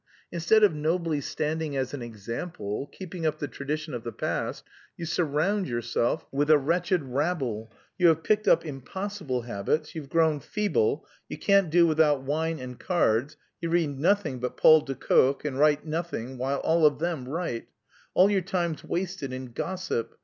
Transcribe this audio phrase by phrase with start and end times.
[0.31, 4.63] Instead of nobly standing as an example, keeping up the tradition of the past,
[4.97, 10.39] you surround yourself with a wretched rabble, you have picked up impossible habits, you've grown
[10.39, 15.45] feeble, you can't do without wine and cards, you read nothing but Paul de Kock,
[15.45, 17.67] and write nothing, while all of them write;
[18.15, 20.15] all your time's wasted in gossip.